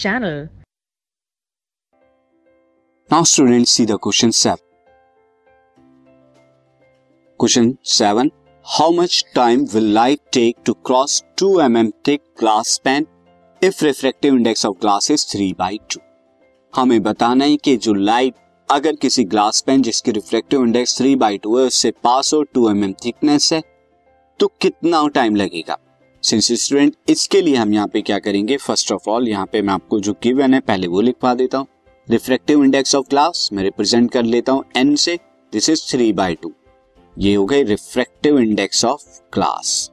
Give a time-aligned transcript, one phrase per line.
[0.00, 0.48] channel.
[3.10, 4.58] Now students see the question 7.
[7.40, 8.30] Question 7.
[8.66, 13.06] How much time will light take to cross 2 mm thick glass pan
[13.62, 16.00] if refractive index of glass is 3 by 2?
[16.72, 18.34] हमें बताना है कि जो light
[18.68, 22.68] अगर किसी glass pane जिसकी reflective index three by two है उससे पास हो टू
[22.70, 23.62] एम एम थिकनेस है
[24.40, 25.78] तो कितना टाइम लगेगा
[26.30, 28.56] सिंस स्टूडेंट इसके लिए हम यहाँ पे क्या करेंगे?
[28.56, 31.66] फ़र्स्ट ऑफ़ ऑल यहाँ पे मैं आपको जो गिवन है, पहले वो लिखवा देता हूँ।
[32.08, 35.18] रिफ्लेक्टिव इंडेक्स ऑफ़ ग्लास मैं रिप्रेजेंट कर लेता हूँ एन से।
[35.52, 36.52] This is three by two
[37.14, 39.02] ये हो गई रिफ्रेक्टिव इंडेक्स ऑफ़
[39.34, 39.90] ग्लास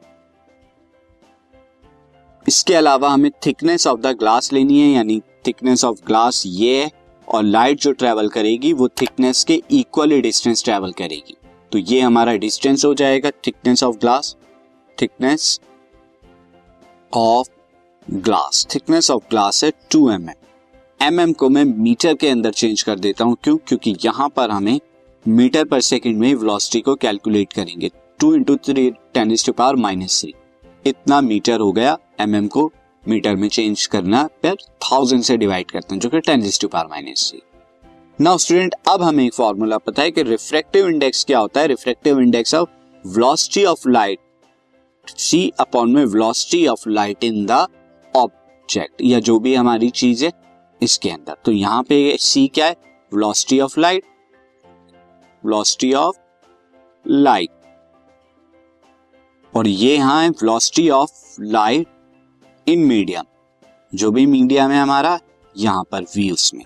[2.45, 6.89] इसके अलावा हमें थिकनेस ऑफ़ द ग्लास लेनी है, यानी थिकनेस ऑफ़ ग्लास ये है,
[7.27, 11.37] और लाइट जो ट्रेवल करेगी, वो थिकनेस के इक्वली डिस्टेंस ट्रेवल करेगी।
[11.71, 14.35] तो ये हमारा डिस्टेंस हो जाएगा thickness of glass
[14.97, 15.59] thickness
[17.13, 17.47] of
[18.07, 20.35] glass thickness of glass है two M M
[20.99, 23.57] M M को मैं मीटर के अंदर चेंज कर देता हूँ। क्यों?
[23.57, 24.79] क्योंकि यहाँ पर हमें
[25.25, 30.21] मीटर पर सेकेंड में वेलोसिटी को कैलकुलेट करेंगे। Two into three ten to power minus
[30.21, 30.33] three
[30.85, 32.71] इतना मीटर हो गया एम mm को
[33.03, 36.87] मीटर में चेंज करना। पर थाउज़ेंड से डिवाइड करते हैं, जो कि ten to power
[36.89, 37.41] minus three
[38.19, 41.67] now student अब हमें एक फॉर्मूला पता है कि रिफ्रेक्टिव इंडेक्स क्या होता है?
[41.67, 42.69] Refractive index of
[43.05, 44.19] velocity of light
[45.09, 47.65] C upon में velocity of light in the
[48.13, 50.31] object या जो भी हमारी चीज़ है,
[50.81, 52.75] इसके अंदर। तो यहाँ पे सी क्या है?
[53.11, 54.03] Velocity of light
[55.43, 56.17] velocity of
[57.05, 57.49] light
[59.53, 61.87] और ये यहाँ है velocity of light
[62.67, 63.25] in medium
[63.93, 65.19] जो भी मीडियम है हमारा,
[65.55, 66.63] यहाँ पर व्हील्स में।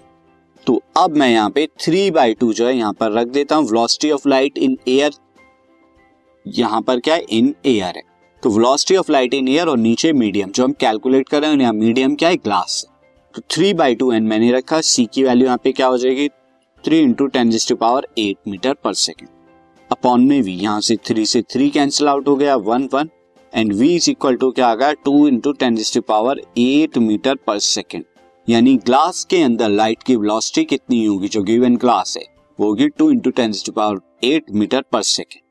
[0.67, 3.66] तो अब मैं यहाँ पे थ्री बाई टू जो है, यहाँ पर रख देता हूँ।
[3.66, 5.11] Velocity of light in air
[6.45, 7.22] यहाँ पर क्या है?
[7.22, 8.11] इन एयर है।
[8.44, 11.58] तो velocity of light in air और नीचे मीडियम जो हम कैलकुलेट कर रहे हैं,
[11.58, 12.36] यहाँ मीडियम क्या है?
[12.36, 12.86] ग्लास
[13.36, 16.27] तो थ्री बाई टू एन मैंने रखा सी की वैल्यू यहाँ पे क्या हो जाएगी?
[16.83, 19.30] Three into ten to power eight metre per second
[19.89, 23.10] upon में वी यहाँ से थ्री से थ्री कैंसिल आउट हो गया one one
[23.54, 24.92] and V is equal to क्या आ गया?
[24.94, 28.04] Two into ten to power eight metre per second
[28.48, 31.27] यानी ग्लास के अंदर लाइट की वेलोसिटी कितनी होगी?
[31.27, 32.26] जो गिवन ग्लास है,
[32.60, 35.42] वो होगी two into ten to power eight metre per second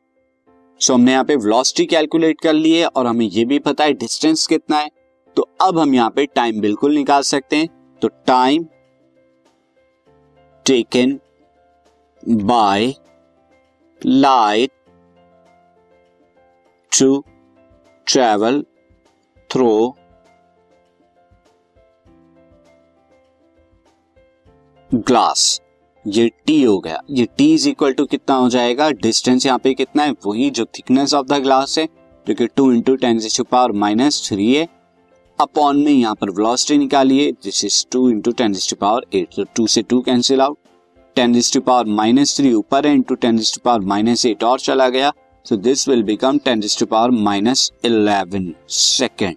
[0.80, 3.92] so हमने यहाँ पे वेलोसिटी कैलकुलेट कर ली है और हमें ये भी पता है
[3.94, 4.91] डिस्टेंस कितना है।
[5.36, 7.68] तो अब हम यहाँ पे टाइम बिल्कुल निकाल सकते हैं।
[8.02, 8.64] तो time
[10.66, 11.19] taken
[12.22, 12.92] by
[14.02, 14.70] light
[16.92, 17.22] to
[18.06, 18.64] travel
[19.50, 19.72] through
[24.90, 25.60] glass
[26.05, 28.91] ये टी हो गया। ये टी इज़ इक्वल टू कितना हो जाएगा?
[28.93, 30.15] डिस्टेंस यहाँ पे कितना है?
[30.27, 31.87] वही जो थिकनेस ऑफ़ द ग्लास है,
[32.27, 34.66] जो कि टू इंटू टेन से पावर माइनस थ्री है।
[35.38, 39.66] अपॉन में यहाँ पर वेलोसिटी निकालिए। This is two into ten power eight तो टू
[39.66, 40.59] से two cancel out
[41.16, 45.12] ten power minus three ऊपर है into ten power minus eight और चला गया।
[45.47, 49.37] So this will become ten to power minus eleven second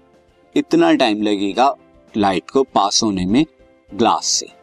[0.56, 1.74] इतना time लगेगा
[2.14, 3.46] light को पास होने में
[3.90, 4.63] ग्लास से।